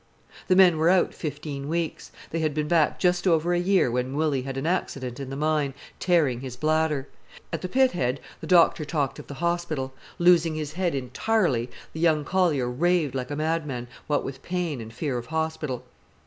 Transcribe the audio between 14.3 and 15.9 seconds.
pain and fear of hospital.